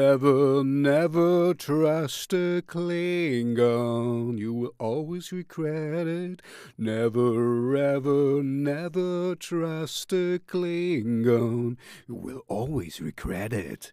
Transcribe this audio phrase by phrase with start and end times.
[0.00, 4.38] ever, never trust a Klingon.
[4.38, 6.42] You will always regret it.
[6.78, 11.76] Never, ever, never trust a Klingon.
[12.08, 13.92] You will always regret it.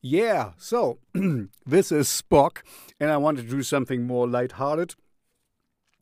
[0.00, 0.98] Yeah, so
[1.66, 2.58] this is Spock,
[3.00, 4.94] and I want to do something more lighthearted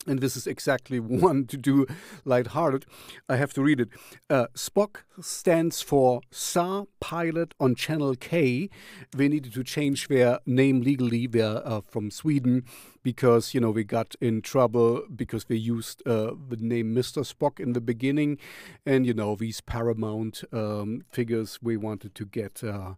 [0.07, 1.85] and this is exactly one to do
[2.25, 2.85] lighthearted.
[3.27, 3.89] I have to read it.
[4.29, 8.69] Uh, Spock stands for Star Pilot on Channel K.
[9.15, 11.27] They needed to change their name legally.
[11.27, 12.63] They're uh, from Sweden
[13.03, 17.23] because you know we got in trouble because they used uh, the name Mr.
[17.23, 18.37] Spock in the beginning,
[18.85, 21.59] and you know these Paramount um, figures.
[21.61, 22.95] We wanted to get uh,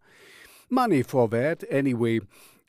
[0.70, 2.22] money for that anyway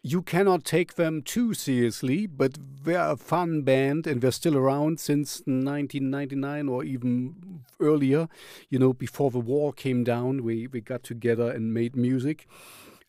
[0.03, 4.99] you cannot take them too seriously, but they're a fun band and they're still around
[4.99, 8.29] since 1999 or even earlier.
[8.71, 12.47] You know, before the wall came down, we, we got together and made music.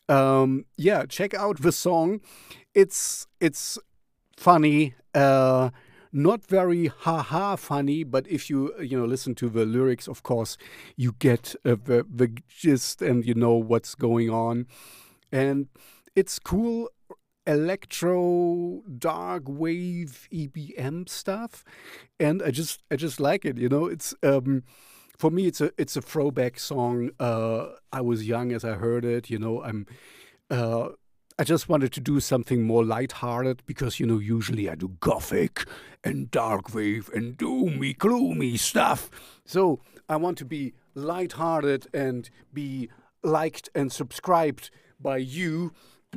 [0.08, 2.20] Um, yeah, check out the song.
[2.74, 3.78] It's it's
[4.36, 4.94] funny.
[5.14, 5.70] Uh,
[6.12, 10.58] not very ha-ha funny, but if you you know listen to the lyrics, of course,
[10.96, 14.66] you get uh, the the gist and you know what's going on,
[15.30, 15.68] and
[16.14, 16.88] it's cool
[17.46, 21.64] electro dark wave EBM stuff
[22.20, 23.86] and I just I just like it you know?
[23.86, 24.62] It's um
[25.18, 29.04] for me it's a it's a throwback song uh I was young as I heard
[29.04, 29.62] it you know?
[29.62, 29.86] I'm
[30.50, 30.90] uh
[31.38, 35.64] I just wanted to do something more lighthearted because you know usually I do gothic
[36.04, 39.10] and dark wave and doomy gloomy stuff.
[39.44, 42.90] So I want to be lighthearted and be
[43.24, 45.72] liked and subscribed by you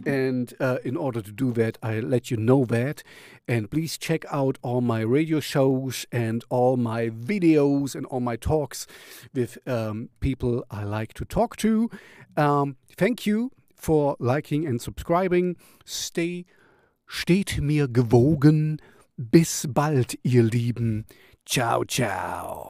[0.06, 3.04] and uh, in order to do that, I let you know that.
[3.48, 8.36] And please check out all my radio shows and all my videos and all my
[8.36, 8.88] talks
[9.34, 11.90] with um, people I like to talk to.
[12.36, 15.58] Um, thank you for liking and subscribing.
[15.86, 16.46] Stay,
[17.08, 18.82] steht mir gewogen.
[19.18, 21.06] Bis bald, ihr Lieben.
[21.46, 22.64] Ciao, ciao.